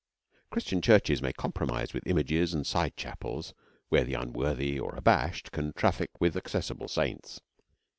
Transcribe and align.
Christian 0.49 0.81
churches 0.81 1.21
may 1.21 1.31
compromise 1.31 1.93
with 1.93 2.07
images 2.07 2.55
and 2.55 2.65
side 2.65 2.95
chapels 2.97 3.53
where 3.89 4.03
the 4.03 4.15
unworthy 4.15 4.79
or 4.79 4.95
abashed 4.95 5.51
can 5.51 5.73
traffic 5.73 6.09
with 6.19 6.35
accessible 6.35 6.87
saints. 6.87 7.39